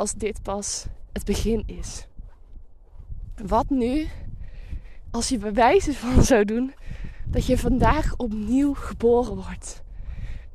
als 0.00 0.12
dit 0.12 0.42
pas 0.42 0.86
het 1.12 1.24
begin 1.24 1.62
is. 1.66 2.06
Wat 3.46 3.70
nu 3.70 4.08
als 5.10 5.28
je 5.28 5.38
bewijzen 5.38 5.94
van 5.94 6.22
zou 6.22 6.44
doen 6.44 6.74
dat 7.24 7.46
je 7.46 7.58
vandaag 7.58 8.16
opnieuw 8.16 8.74
geboren 8.74 9.34
wordt? 9.34 9.82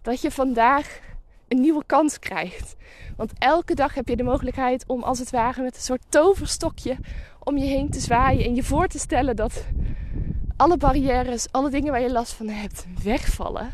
Dat 0.02 0.22
je 0.22 0.32
vandaag 0.32 1.00
een 1.48 1.60
nieuwe 1.62 1.84
kans 1.86 2.20
krijgt. 2.20 2.76
Want 3.18 3.32
elke 3.38 3.76
dag 3.76 3.94
heb 3.94 4.08
je 4.08 4.16
de 4.16 4.24
mogelijkheid 4.24 4.84
om 4.88 5.04
als 5.04 5.20
het 5.20 5.30
ware 5.30 5.62
met 5.62 5.76
een 5.76 5.82
soort 5.82 6.06
toverstokje 6.10 6.98
om 7.44 7.58
je 7.58 7.66
heen 7.66 7.90
te 7.90 8.00
zwaaien 8.00 8.46
en 8.46 8.56
je 8.56 8.64
voor 8.64 8.88
te 8.88 9.00
stellen 9.00 9.36
dat 9.36 9.66
alle 10.58 10.78
barrières, 10.78 11.52
alle 11.52 11.70
dingen 11.70 11.92
waar 11.92 12.02
je 12.02 12.12
last 12.12 12.34
van 12.34 12.48
hebt, 12.48 12.86
wegvallen. 13.04 13.74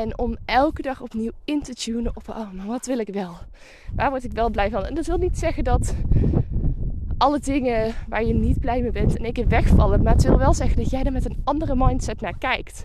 En 0.00 0.18
om 0.18 0.36
elke 0.44 0.82
dag 0.82 1.00
opnieuw 1.02 1.30
in 1.44 1.62
te 1.62 1.74
tunen 1.74 2.16
op, 2.16 2.28
oh, 2.28 2.52
maar 2.52 2.66
wat 2.66 2.86
wil 2.86 2.98
ik 2.98 3.08
wel? 3.08 3.36
Waar 3.94 4.10
word 4.10 4.24
ik 4.24 4.32
wel 4.32 4.50
blij 4.50 4.70
van? 4.70 4.84
En 4.84 4.94
dat 4.94 5.06
wil 5.06 5.18
niet 5.18 5.38
zeggen 5.38 5.64
dat 5.64 5.94
alle 7.18 7.38
dingen 7.38 7.94
waar 8.08 8.24
je 8.24 8.34
niet 8.34 8.60
blij 8.60 8.80
mee 8.80 8.90
bent 8.90 9.16
in 9.16 9.24
één 9.24 9.32
keer 9.32 9.48
wegvallen. 9.48 10.02
Maar 10.02 10.12
het 10.12 10.22
wil 10.22 10.38
wel 10.38 10.54
zeggen 10.54 10.76
dat 10.76 10.90
jij 10.90 11.02
er 11.02 11.12
met 11.12 11.24
een 11.24 11.40
andere 11.44 11.74
mindset 11.76 12.20
naar 12.20 12.38
kijkt. 12.38 12.84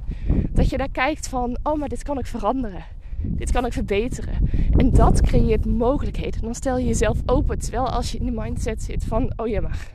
Dat 0.50 0.70
je 0.70 0.78
daar 0.78 0.92
kijkt 0.92 1.28
van, 1.28 1.58
oh, 1.64 1.80
maar 1.80 1.90
dit 1.90 2.04
kan 2.04 2.18
ik 2.18 2.26
veranderen. 2.26 2.84
Dit 3.22 3.52
kan 3.52 3.66
ik 3.66 3.74
verbeteren. 3.74 4.50
En 4.78 4.92
dat 4.92 5.22
creëert 5.22 5.66
mogelijkheden. 5.66 6.42
Dan 6.42 6.56
stel 6.56 6.78
je 6.78 6.86
jezelf 6.86 7.22
open. 7.26 7.60
Terwijl 7.60 7.90
als 7.90 8.12
je 8.12 8.18
in 8.18 8.26
de 8.26 8.42
mindset 8.42 8.84
zit 8.84 9.04
van, 9.04 9.34
oh 9.36 9.48
ja, 9.48 9.62
maar 9.62 9.92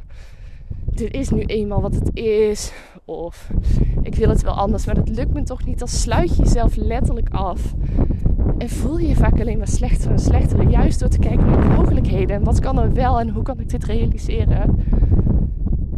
dit 0.85 1.15
is 1.15 1.29
nu 1.29 1.43
eenmaal 1.43 1.81
wat 1.81 1.95
het 1.95 2.11
is. 2.15 2.73
Of 3.11 3.51
ik 4.03 4.15
wil 4.15 4.29
het 4.29 4.43
wel 4.43 4.53
anders, 4.53 4.87
maar 4.87 4.95
dat 4.95 5.09
lukt 5.09 5.33
me 5.33 5.43
toch 5.43 5.65
niet. 5.65 5.79
Dan 5.79 5.89
sluit 5.89 6.37
je 6.37 6.43
jezelf 6.43 6.77
letterlijk 6.77 7.29
af. 7.31 7.75
En 8.59 8.69
voel 8.69 8.99
je 8.99 9.09
je 9.09 9.15
vaak 9.15 9.41
alleen 9.41 9.59
maar 9.59 9.69
slechter 9.69 10.11
en 10.11 10.19
slechter. 10.19 10.69
Juist 10.69 11.01
door 11.01 11.09
te 11.09 11.19
kijken 11.19 11.47
naar 11.47 11.61
de 11.61 11.77
mogelijkheden. 11.77 12.37
En 12.37 12.45
wat 12.45 12.61
kan 12.61 12.79
er 12.79 12.93
wel 12.93 13.21
en 13.21 13.29
hoe 13.29 13.43
kan 13.43 13.61
ik 13.61 13.69
dit 13.69 13.85
realiseren? 13.85 14.85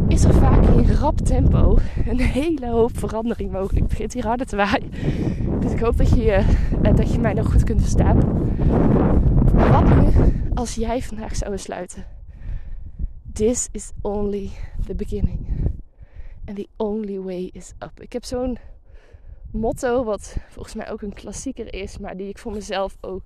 Is 0.08 0.24
er 0.24 0.34
vaak 0.34 0.66
in 0.66 0.94
rap 0.94 1.18
tempo 1.18 1.78
een 2.08 2.20
hele 2.20 2.70
hoop 2.70 2.98
verandering 2.98 3.50
mogelijk. 3.52 3.78
Het 3.78 3.88
begint 3.88 4.12
hier 4.12 4.26
harder 4.26 4.46
te 4.46 4.56
waaien. 4.56 4.90
Dus 5.60 5.72
ik 5.72 5.80
hoop 5.80 5.96
dat 5.96 6.08
je, 6.08 6.44
uh, 6.82 6.94
dat 6.96 7.12
je 7.12 7.18
mij 7.18 7.32
nog 7.32 7.52
goed 7.52 7.64
kunt 7.64 7.80
verstaan. 7.80 8.18
Wat 9.54 9.84
nu 9.84 10.32
als 10.54 10.74
jij 10.74 11.02
vandaag 11.02 11.36
zou 11.36 11.50
besluiten? 11.50 12.04
This 13.32 13.68
is 13.72 13.92
only 14.02 14.50
the 14.86 14.94
beginning. 14.94 15.61
And 16.44 16.56
the 16.56 16.68
only 16.76 17.20
way 17.20 17.50
is 17.52 17.72
up. 17.78 18.00
Ik 18.00 18.12
heb 18.12 18.24
zo'n 18.24 18.58
motto, 19.50 20.04
wat 20.04 20.36
volgens 20.48 20.74
mij 20.74 20.90
ook 20.90 21.02
een 21.02 21.12
klassieker 21.12 21.74
is, 21.74 21.98
maar 21.98 22.16
die 22.16 22.28
ik 22.28 22.38
voor 22.38 22.52
mezelf 22.52 22.96
ook 23.00 23.24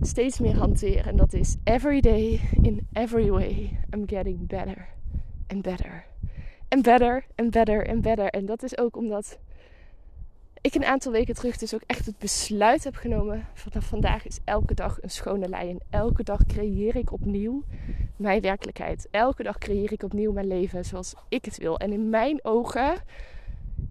steeds 0.00 0.38
meer 0.38 0.56
hanteer. 0.56 1.06
En 1.06 1.16
dat 1.16 1.32
is: 1.32 1.56
Every 1.64 2.00
day, 2.00 2.40
in 2.62 2.86
every 2.92 3.30
way, 3.30 3.78
I'm 3.94 4.08
getting 4.08 4.46
better 4.46 4.88
and 5.46 5.62
better. 5.62 6.04
And 6.68 6.82
better 6.82 7.24
and 7.36 7.50
better 7.50 7.88
and 7.88 8.02
better. 8.02 8.26
En 8.26 8.46
dat 8.46 8.62
is 8.62 8.78
ook 8.78 8.96
omdat 8.96 9.38
ik 10.60 10.74
een 10.74 10.84
aantal 10.84 11.12
weken 11.12 11.34
terug 11.34 11.56
dus 11.56 11.74
ook 11.74 11.82
echt 11.86 12.06
het 12.06 12.18
besluit 12.18 12.84
heb 12.84 12.94
genomen. 12.94 13.46
Vanaf 13.54 13.84
vandaag 13.84 14.26
is 14.26 14.38
elke 14.44 14.74
dag 14.74 15.02
een 15.02 15.10
schone 15.10 15.48
lei. 15.48 15.70
En 15.70 15.80
elke 15.90 16.22
dag 16.22 16.46
creëer 16.46 16.96
ik 16.96 17.12
opnieuw 17.12 17.64
mijn 18.20 18.40
werkelijkheid. 18.40 19.08
Elke 19.10 19.42
dag 19.42 19.58
creëer 19.58 19.92
ik 19.92 20.02
opnieuw 20.02 20.32
mijn 20.32 20.46
leven 20.46 20.84
zoals 20.84 21.14
ik 21.28 21.44
het 21.44 21.58
wil. 21.58 21.78
En 21.78 21.92
in 21.92 22.10
mijn 22.10 22.44
ogen 22.44 22.94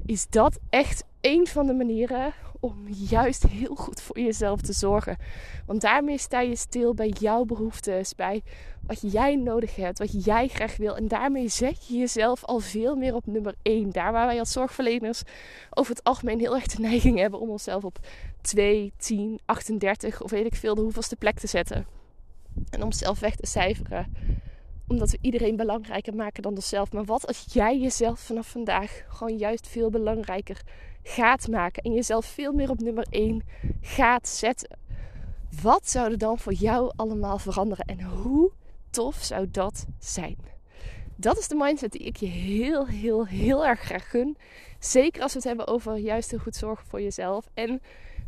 is 0.06 0.28
dat 0.30 0.60
echt 0.70 1.04
een 1.22 1.48
van 1.48 1.66
de 1.66 1.74
manieren 1.74 2.34
om 2.60 2.88
juist 2.88 3.44
heel 3.48 3.76
goed 3.76 4.02
voor 4.02 4.20
jezelf 4.20 4.62
te 4.62 4.74
zorgen. 4.74 5.18
Want 5.66 5.82
daarmee 5.82 6.18
sta 6.18 6.40
je 6.40 6.56
stil 6.56 6.94
bij 6.94 7.10
jouw 7.20 7.46
behoeftes, 7.46 8.16
bij 8.16 8.44
wat 8.88 9.12
jij 9.12 9.36
nodig 9.36 9.76
hebt, 9.76 10.00
wat 10.00 10.26
jij 10.26 10.48
graag 10.48 10.78
wil. 10.78 10.96
En 10.96 11.08
daarmee 11.08 11.48
zet 11.48 11.88
je 11.88 11.98
jezelf 11.98 12.46
al 12.46 12.60
veel 12.60 12.96
meer 12.96 13.16
op 13.16 13.26
nummer 13.26 13.56
1. 13.62 13.92
Daar 13.92 14.12
waar 14.12 14.28
wij 14.28 14.40
als 14.40 14.52
zorgverleners 14.52 15.24
over 15.70 15.96
het 15.96 16.04
algemeen 16.04 16.40
heel 16.40 16.56
erg 16.56 16.68
de 16.68 16.82
neiging 16.82 17.18
hebben 17.20 17.40
om 17.40 17.50
onszelf 17.50 17.84
op 17.84 18.00
2, 18.42 18.94
10, 18.98 19.40
38 19.46 20.22
of 20.22 20.32
weet 20.32 20.46
ik 20.46 20.56
veel 20.56 20.76
de 20.76 20.82
hoeveelste 20.82 21.16
plek 21.16 21.40
te 21.40 21.48
zetten. 21.48 21.99
En 22.70 22.84
om 22.84 22.92
zelf 22.92 23.20
weg 23.20 23.36
te 23.36 23.48
cijferen 23.48 24.38
omdat 24.90 25.10
we 25.10 25.18
iedereen 25.22 25.56
belangrijker 25.56 26.16
maken 26.16 26.44
dan 26.44 26.56
onszelf. 26.56 26.92
Maar 26.92 27.06
wat 27.06 27.28
als 27.28 27.46
jij 27.52 27.80
jezelf 27.80 28.20
vanaf 28.20 28.48
vandaag 28.48 29.04
gewoon 29.08 29.38
juist 29.38 29.68
veel 29.68 29.90
belangrijker 29.90 30.62
gaat 31.04 31.48
maken. 31.48 31.84
En 31.84 31.94
jezelf 31.94 32.26
veel 32.26 32.54
meer 32.54 32.70
op 32.70 32.80
nummer 32.80 33.06
1 33.10 33.44
gaat 33.82 34.28
zetten. 34.28 34.78
Wat 35.62 35.90
zou 35.90 36.12
er 36.12 36.18
dan 36.18 36.40
voor 36.40 36.54
jou 36.54 36.92
allemaal 36.96 37.38
veranderen? 37.40 37.86
En 37.86 38.02
hoe 38.02 38.52
tof 38.90 39.16
zou 39.16 39.48
dat 39.52 39.86
zijn? 40.00 40.38
Dat 41.16 41.38
is 41.38 41.48
de 41.48 41.56
mindset 41.56 41.92
die 41.92 42.02
ik 42.02 42.16
je 42.16 42.26
heel, 42.26 42.88
heel, 42.88 43.28
heel 43.28 43.66
erg 43.66 43.80
graag 43.80 44.10
gun. 44.10 44.38
Zeker 44.80 45.22
als 45.22 45.32
we 45.32 45.38
het 45.38 45.48
hebben 45.48 45.68
over 45.68 45.96
juist 45.96 46.30
heel 46.30 46.40
goed 46.40 46.56
zorgen 46.56 46.88
voor 46.88 47.02
jezelf. 47.02 47.50
En 47.54 47.82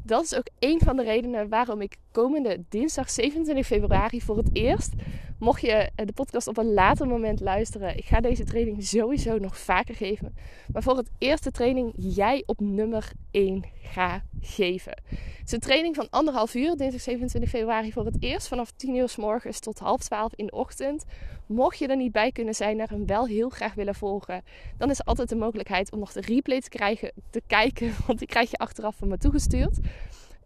dat 0.03 0.23
is 0.23 0.35
ook 0.35 0.47
een 0.59 0.79
van 0.79 0.95
de 0.95 1.03
redenen 1.03 1.49
waarom 1.49 1.81
ik 1.81 1.95
komende 2.11 2.63
dinsdag 2.69 3.09
27 3.09 3.65
februari 3.65 4.21
voor 4.21 4.37
het 4.37 4.49
eerst, 4.53 4.93
mocht 5.39 5.61
je 5.61 5.71
eh, 5.71 6.05
de 6.05 6.13
podcast 6.13 6.47
op 6.47 6.57
een 6.57 6.73
later 6.73 7.07
moment 7.07 7.39
luisteren, 7.39 7.97
ik 7.97 8.05
ga 8.05 8.19
deze 8.19 8.43
training 8.43 8.83
sowieso 8.83 9.37
nog 9.37 9.57
vaker 9.57 9.95
geven. 9.95 10.35
Maar 10.73 10.83
voor 10.83 10.97
het 10.97 11.09
eerste 11.17 11.51
training 11.51 11.93
jij 11.95 12.43
op 12.45 12.59
nummer 12.59 13.11
1 13.31 13.63
ga 13.81 14.23
geven. 14.41 14.93
Het 15.09 15.45
is 15.45 15.51
een 15.51 15.59
training 15.59 15.95
van 15.95 16.09
anderhalf 16.09 16.55
uur, 16.55 16.75
dinsdag 16.75 17.01
27 17.01 17.49
februari 17.49 17.91
voor 17.91 18.05
het 18.05 18.17
eerst, 18.19 18.47
vanaf 18.47 18.71
10 18.71 18.95
uur 18.95 19.09
s 19.09 19.15
morgens 19.15 19.59
tot 19.59 19.79
half 19.79 19.99
12 20.01 20.33
in 20.35 20.45
de 20.45 20.51
ochtend. 20.51 21.05
Mocht 21.45 21.77
je 21.77 21.87
er 21.87 21.97
niet 21.97 22.11
bij 22.11 22.31
kunnen 22.31 22.53
zijn 22.53 22.79
en 22.79 22.89
hem 22.89 23.05
wel 23.05 23.27
heel 23.27 23.49
graag 23.49 23.73
willen 23.73 23.95
volgen, 23.95 24.43
dan 24.77 24.89
is 24.89 25.05
altijd 25.05 25.29
de 25.29 25.35
mogelijkheid 25.35 25.91
om 25.91 25.99
nog 25.99 26.11
de 26.11 26.21
replay 26.21 26.61
te, 26.61 26.69
krijgen, 26.69 27.11
te 27.29 27.41
kijken, 27.47 27.93
want 28.07 28.19
die 28.19 28.27
krijg 28.27 28.51
je 28.51 28.57
achteraf 28.57 28.95
van 28.95 29.07
me 29.07 29.17
toegestuurd. 29.17 29.77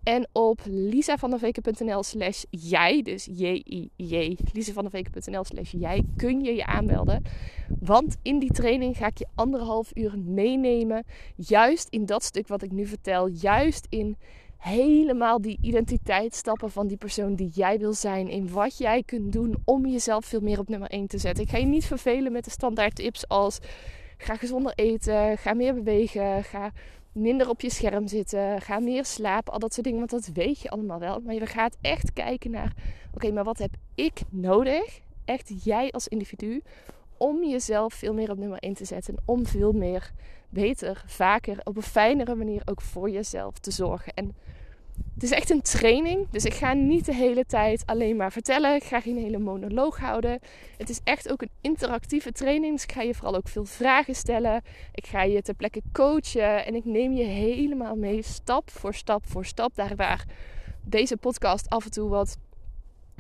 En 0.06 0.28
op 0.32 0.62
lisavanderveken.nl 0.66 2.04
slash 2.04 2.44
jij, 2.50 3.02
dus 3.02 3.26
J-I-J, 3.26 4.38
lisavanderveken.nl 4.54 5.44
slash 5.44 5.72
jij, 5.72 6.04
kun 6.16 6.42
je 6.44 6.56
je 6.56 6.66
aanmelden. 6.66 7.24
Want 7.80 8.16
in 8.22 8.40
die 8.40 8.52
training 8.52 8.98
ga 8.98 9.08
ik 9.08 9.18
je 9.18 9.28
anderhalf 9.36 9.92
uur 9.94 10.20
meenemen. 10.20 11.04
Juist 11.36 11.88
in 11.90 12.06
dat 12.06 12.24
stuk 12.24 12.48
wat 12.48 12.62
ik 12.62 12.72
nu 12.72 12.86
vertel. 12.86 13.28
Juist 13.28 13.88
in 13.90 14.18
helemaal 14.58 15.42
die 15.42 15.58
identiteitsstappen 15.62 16.72
van 16.72 16.88
die 16.88 16.98
persoon 16.98 17.36
die 17.36 17.50
jij 17.54 17.80
wil 17.80 17.94
zijn. 17.94 18.30
In 18.30 18.52
wat 18.52 18.78
jij 18.78 19.04
kunt 19.04 19.34
doen 19.34 19.56
om 19.64 19.86
jezelf 19.86 20.26
veel 20.26 20.42
meer 20.42 20.60
op 20.60 20.70
nummer 20.70 20.90
1 20.90 21.08
te 21.08 21.18
zetten. 21.18 21.44
Ik 21.44 21.50
ga 21.50 21.58
je 21.58 21.66
niet 21.66 21.86
vervelen 21.86 22.32
met 22.32 22.44
de 22.44 22.52
standaard 22.52 22.96
tips 22.96 23.28
als 23.28 23.60
ga 24.18 24.36
gezonder 24.36 24.74
eten, 24.76 25.38
ga 25.38 25.54
meer 25.54 25.74
bewegen, 25.74 26.44
ga 26.44 26.72
minder 27.16 27.50
op 27.50 27.62
je 27.62 27.70
scherm 27.70 28.08
zitten, 28.08 28.62
ga 28.62 28.80
meer 28.80 29.06
slapen, 29.06 29.54
al 29.54 29.60
dat 29.60 29.74
soort 29.74 29.86
dingen. 29.86 30.00
Want 30.00 30.12
dat 30.12 30.30
weet 30.34 30.62
je 30.62 30.70
allemaal 30.70 31.00
wel. 31.00 31.20
Maar 31.20 31.34
je 31.34 31.46
gaat 31.46 31.78
echt 31.82 32.14
kijken 32.14 32.52
naar, 32.52 32.74
oké, 33.14 33.32
maar 33.32 33.44
wat 33.44 33.58
heb 33.58 33.72
ik 33.96 34.22
nodig? 34.30 35.02
Echt 35.26 35.64
jij 35.64 35.92
als 35.92 36.08
individu 36.08 36.62
om 37.18 37.44
jezelf 37.44 37.94
veel 37.94 38.14
meer 38.14 38.32
op 38.32 38.38
nummer 38.38 38.60
1 38.60 38.74
te 38.74 38.86
zetten. 38.86 39.16
Om 39.26 39.46
veel 39.46 39.72
meer, 39.72 40.12
beter, 40.50 41.04
vaker, 41.08 41.60
op 41.64 41.76
een 41.76 41.82
fijnere 41.82 42.36
manier 42.36 42.62
ook 42.66 42.82
voor 42.82 43.10
jezelf 43.10 43.60
te 43.60 43.72
zorgen. 43.72 44.14
En 44.14 44.36
het 45.14 45.24
is 45.24 45.32
echt 45.32 45.50
een 45.50 45.62
training. 45.62 46.28
Dus 46.32 46.46
ik 46.46 46.54
ga 46.54 46.74
niet 46.74 47.06
de 47.06 47.14
hele 47.14 47.46
tijd 47.46 47.84
alleen 47.86 48.16
maar 48.16 48.32
vertellen. 48.32 48.76
Ik 48.76 48.84
ga 48.84 49.00
geen 49.00 49.18
hele 49.18 49.38
monoloog 49.38 49.98
houden. 50.00 50.40
Het 50.78 50.90
is 50.90 51.00
echt 51.04 51.32
ook 51.32 51.42
een 51.42 51.50
interactieve 51.62 52.32
training. 52.32 52.74
Dus 52.74 52.84
ik 52.84 52.92
ga 52.92 53.02
je 53.02 53.14
vooral 53.14 53.36
ook 53.36 53.48
veel 53.48 53.66
vragen 53.66 54.16
stellen. 54.16 54.62
Ik 54.94 55.06
ga 55.08 55.24
je 55.24 55.42
ter 55.42 55.54
plekke 55.54 55.82
coachen. 55.92 56.66
En 56.66 56.76
ik 56.76 56.86
neem 56.86 57.14
je 57.14 57.24
helemaal 57.24 57.96
mee, 57.96 58.22
stap 58.22 58.70
voor 58.72 58.94
stap 58.94 59.26
voor 59.28 59.46
stap. 59.46 59.76
Daar 59.76 59.96
waar 59.96 60.26
deze 60.84 61.18
podcast 61.18 61.70
af 61.70 61.86
en 61.86 61.92
toe 61.92 62.10
wat 62.10 62.38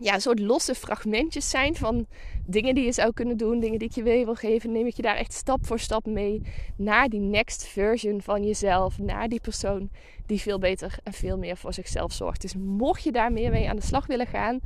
ja, 0.01 0.13
een 0.13 0.21
soort 0.21 0.39
losse 0.39 0.75
fragmentjes 0.75 1.49
zijn 1.49 1.75
van 1.75 2.05
dingen 2.45 2.75
die 2.75 2.85
je 2.85 2.91
zou 2.91 3.13
kunnen 3.13 3.37
doen, 3.37 3.59
dingen 3.59 3.79
die 3.79 3.87
ik 3.87 3.95
je 3.95 4.03
mee 4.03 4.25
wil 4.25 4.35
geven, 4.35 4.71
neem 4.71 4.85
ik 4.85 4.95
je 4.95 5.01
daar 5.01 5.15
echt 5.15 5.33
stap 5.33 5.65
voor 5.65 5.79
stap 5.79 6.05
mee 6.05 6.41
naar 6.75 7.09
die 7.09 7.19
next 7.19 7.67
version 7.67 8.21
van 8.21 8.43
jezelf, 8.43 8.99
naar 8.99 9.27
die 9.29 9.39
persoon 9.39 9.89
die 10.25 10.41
veel 10.41 10.59
beter 10.59 10.97
en 11.03 11.13
veel 11.13 11.37
meer 11.37 11.57
voor 11.57 11.73
zichzelf 11.73 12.13
zorgt. 12.13 12.41
Dus 12.41 12.55
mocht 12.55 13.03
je 13.03 13.11
daar 13.11 13.31
meer 13.31 13.51
mee 13.51 13.69
aan 13.69 13.75
de 13.75 13.81
slag 13.81 14.07
willen 14.07 14.27
gaan, 14.27 14.59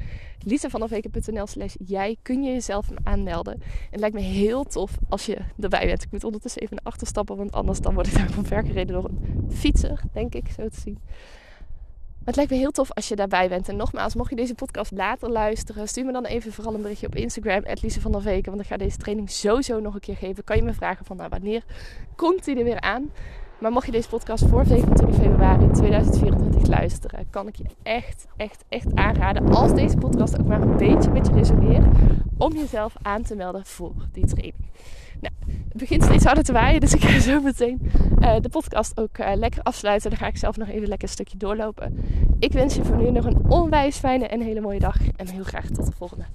lisavanafweken.nl 0.44 1.48
slash 1.48 1.76
jij 1.86 2.18
kun 2.22 2.44
je 2.44 2.52
jezelf 2.52 2.88
aanmelden. 3.04 3.62
Het 3.92 4.00
lijkt 4.00 4.16
me 4.16 4.22
heel 4.22 4.64
tof 4.64 4.98
als 5.10 5.26
je 5.26 5.38
erbij 5.60 5.86
bent. 5.86 6.04
Ik 6.04 6.12
moet 6.12 6.24
ondertussen 6.24 6.62
even 6.62 6.76
naar 6.76 6.94
achter 6.94 7.08
stappen, 7.08 7.38
want 7.38 7.52
anders 7.52 7.80
dan 7.80 7.94
word 7.94 8.08
ik 8.08 8.14
daar 8.14 8.32
van 8.32 8.46
ver 8.46 8.66
gereden 8.66 8.94
door 8.94 9.06
een 9.06 9.52
fietser, 9.52 10.02
denk 10.14 10.36
ik, 10.36 10.48
zo 10.56 10.68
te 10.68 10.80
zien 10.80 11.00
het 12.30 12.38
lijkt 12.38 12.52
me 12.52 12.58
heel 12.58 12.72
tof 12.72 12.92
als 12.92 13.08
je 13.08 13.16
daarbij 13.16 13.50
bent. 13.50 13.70
En 13.70 13.76
nogmaals, 13.76 14.16
mocht 14.16 14.30
je 14.30 14.36
deze 14.36 14.56
podcast 14.56 14.92
later 14.92 15.30
luisteren, 15.30 15.88
stuur 15.88 16.06
me 16.06 16.12
dan 16.12 16.26
even 16.26 16.54
vooral 16.54 16.74
een 16.74 16.82
berichtje 16.82 17.08
op 17.08 17.16
Instagram, 17.16 17.64
Lise 17.82 18.02
van 18.02 18.12
der 18.12 18.22
Veken. 18.22 18.52
Want 18.52 18.64
ik 18.64 18.70
ga 18.70 18.78
deze 18.78 18.98
training 18.98 19.30
sowieso 19.30 19.80
nog 19.80 19.94
een 19.94 20.00
keer 20.00 20.18
geven. 20.18 20.44
Kan 20.44 20.56
je 20.56 20.64
me 20.64 20.74
vragen 20.74 21.06
van 21.06 21.18
nou, 21.18 21.30
wanneer 21.30 21.64
komt 22.16 22.46
die 22.46 22.58
er 22.58 22.64
weer 22.64 22.82
aan? 22.82 23.12
Maar 23.60 23.72
mocht 23.72 23.86
je 23.86 23.92
deze 23.92 24.10
podcast 24.10 24.46
voor 24.46 24.66
27 24.66 25.16
februari 25.16 25.72
2024 25.72 26.68
luisteren, 26.68 27.28
kan 27.30 27.48
ik 27.48 27.56
je 27.56 27.66
echt, 27.84 28.26
echt, 28.38 28.64
echt 28.70 28.96
aanraden, 28.96 29.54
als 29.54 29.74
deze 29.74 29.98
podcast 29.98 30.40
ook 30.40 30.48
maar 30.48 30.62
een 30.62 30.78
beetje 30.78 31.12
met 31.12 31.28
je 31.28 31.34
resoneert, 31.34 31.86
om 32.38 32.54
jezelf 32.54 32.96
aan 33.02 33.22
te 33.22 33.36
melden 33.36 33.66
voor 33.66 33.94
die 34.12 34.26
training. 34.26 34.66
Nou, 35.20 35.34
het 35.50 35.78
begint 35.78 36.04
steeds 36.04 36.24
harder 36.24 36.44
te 36.44 36.52
waaien, 36.52 36.80
dus 36.80 36.94
ik 36.94 37.02
ga 37.02 37.20
zo 37.20 37.42
meteen 37.42 37.92
uh, 38.20 38.36
de 38.40 38.50
podcast 38.50 39.00
ook 39.00 39.18
uh, 39.18 39.32
lekker 39.36 39.64
afsluiten. 39.64 40.10
Dan 40.10 40.20
ga 40.20 40.28
ik 40.28 40.38
zelf 40.38 40.58
nog 40.58 40.68
even 40.68 40.88
lekker 40.88 41.08
een 41.08 41.14
stukje 41.14 41.38
doorlopen. 41.38 41.98
Ik 42.40 42.52
wens 42.52 42.76
je 42.76 42.84
voor 42.84 42.98
nu 42.98 43.12
nog 43.12 43.26
een 43.26 43.38
onwijs 43.48 43.98
fijne 43.98 44.28
en 44.28 44.42
hele 44.42 44.62
mooie 44.62 44.80
dag. 44.80 44.98
En 45.16 45.28
heel 45.28 45.44
graag 45.44 45.66
tot 45.66 45.86
de 45.86 45.92
volgende. 45.92 46.26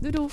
Doei! 0.00 0.28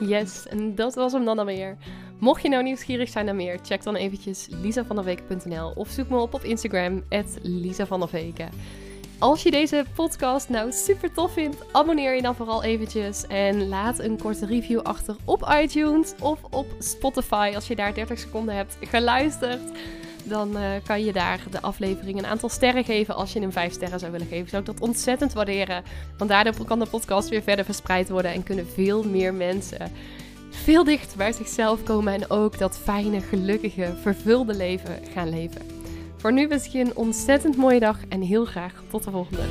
Yes, 0.00 0.46
en 0.46 0.74
dat 0.74 0.94
was 0.94 1.12
hem 1.12 1.24
dan 1.24 1.38
alweer. 1.38 1.76
Mocht 2.18 2.42
je 2.42 2.48
nou 2.48 2.62
nieuwsgierig 2.62 3.08
zijn 3.08 3.24
naar 3.24 3.34
meer, 3.34 3.58
check 3.62 3.82
dan 3.82 3.96
eventjes 3.96 4.48
lisavanderweken.nl 4.62 5.72
of 5.74 5.88
zoek 5.88 6.08
me 6.08 6.18
op 6.18 6.34
op 6.34 6.42
Instagram, 6.42 7.02
Veken. 8.08 8.48
Als 9.18 9.42
je 9.42 9.50
deze 9.50 9.84
podcast 9.94 10.48
nou 10.48 10.72
super 10.72 11.12
tof 11.12 11.32
vindt, 11.32 11.56
abonneer 11.72 12.14
je 12.14 12.22
dan 12.22 12.34
vooral 12.34 12.62
eventjes 12.62 13.26
en 13.26 13.68
laat 13.68 13.98
een 13.98 14.18
korte 14.18 14.46
review 14.46 14.80
achter 14.80 15.16
op 15.24 15.56
iTunes 15.62 16.14
of 16.20 16.38
op 16.50 16.66
Spotify 16.78 17.52
als 17.54 17.66
je 17.66 17.76
daar 17.76 17.94
30 17.94 18.18
seconden 18.18 18.54
hebt 18.54 18.76
geluisterd. 18.80 19.60
Dan 20.24 20.56
uh, 20.56 20.70
kan 20.84 21.04
je 21.04 21.12
daar 21.12 21.40
de 21.50 21.60
aflevering 21.60 22.18
een 22.18 22.26
aantal 22.26 22.48
sterren 22.48 22.84
geven. 22.84 23.14
Als 23.14 23.32
je 23.32 23.40
hem 23.40 23.52
5 23.52 23.72
sterren 23.72 23.98
zou 23.98 24.12
willen 24.12 24.26
geven, 24.26 24.48
zou 24.48 24.62
ik 24.62 24.68
dat 24.68 24.80
ontzettend 24.80 25.32
waarderen. 25.32 25.82
Want 26.18 26.30
daardoor 26.30 26.64
kan 26.64 26.78
de 26.78 26.86
podcast 26.86 27.28
weer 27.28 27.42
verder 27.42 27.64
verspreid 27.64 28.08
worden 28.08 28.32
en 28.32 28.42
kunnen 28.42 28.66
veel 28.66 29.02
meer 29.02 29.34
mensen 29.34 29.92
veel 30.50 30.84
dichter 30.84 31.16
bij 31.16 31.32
zichzelf 31.32 31.82
komen 31.82 32.12
en 32.12 32.30
ook 32.30 32.58
dat 32.58 32.78
fijne, 32.78 33.20
gelukkige, 33.20 33.94
vervulde 34.02 34.54
leven 34.54 34.98
gaan 35.14 35.28
leven. 35.28 35.75
Voor 36.26 36.34
nu 36.34 36.48
wens 36.48 36.66
ik 36.66 36.72
je 36.72 36.80
een 36.80 36.96
ontzettend 36.96 37.56
mooie 37.56 37.80
dag 37.80 37.98
en 38.08 38.20
heel 38.20 38.44
graag 38.44 38.82
tot 38.90 39.04
de 39.04 39.10
volgende. 39.10 39.42